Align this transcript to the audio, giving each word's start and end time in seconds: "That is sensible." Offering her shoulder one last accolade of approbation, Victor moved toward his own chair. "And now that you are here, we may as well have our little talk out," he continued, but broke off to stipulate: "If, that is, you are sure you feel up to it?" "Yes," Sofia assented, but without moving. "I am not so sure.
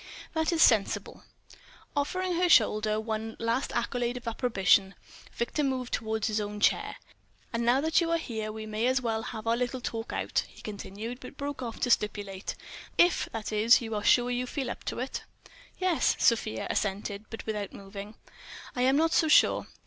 "That 0.33 0.51
is 0.51 0.63
sensible." 0.63 1.21
Offering 1.95 2.33
her 2.37 2.49
shoulder 2.49 2.99
one 2.99 3.35
last 3.37 3.71
accolade 3.75 4.17
of 4.17 4.27
approbation, 4.27 4.95
Victor 5.33 5.61
moved 5.63 5.93
toward 5.93 6.25
his 6.25 6.41
own 6.41 6.59
chair. 6.59 6.95
"And 7.53 7.63
now 7.63 7.81
that 7.81 8.01
you 8.01 8.09
are 8.09 8.17
here, 8.17 8.51
we 8.51 8.65
may 8.65 8.87
as 8.87 8.99
well 8.99 9.21
have 9.21 9.45
our 9.45 9.55
little 9.55 9.79
talk 9.79 10.11
out," 10.11 10.39
he 10.49 10.63
continued, 10.63 11.19
but 11.19 11.37
broke 11.37 11.61
off 11.61 11.79
to 11.81 11.91
stipulate: 11.91 12.55
"If, 12.97 13.29
that 13.31 13.51
is, 13.51 13.79
you 13.79 13.93
are 13.93 14.03
sure 14.03 14.31
you 14.31 14.47
feel 14.47 14.71
up 14.71 14.83
to 14.85 14.97
it?" 14.97 15.21
"Yes," 15.77 16.15
Sofia 16.17 16.65
assented, 16.71 17.25
but 17.29 17.45
without 17.45 17.71
moving. 17.71 18.15
"I 18.75 18.81
am 18.81 18.97
not 18.97 19.13
so 19.13 19.27
sure. 19.27 19.67